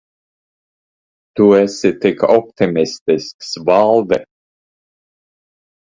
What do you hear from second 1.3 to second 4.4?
Tu esi tik optimistisks, Valdi.